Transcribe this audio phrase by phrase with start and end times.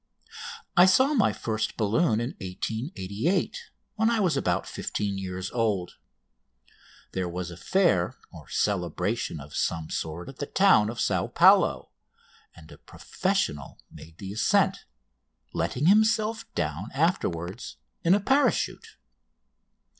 [0.75, 5.97] I saw my first balloon in 1888, when I was about fifteen years old.
[7.11, 11.91] There was a fair or celebration of some sort at the town of Sao Paulo,
[12.55, 14.85] and a professional made the ascent,
[15.53, 18.97] letting himself down afterwards in a parachute.